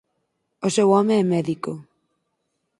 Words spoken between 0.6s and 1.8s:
O seu home é médico.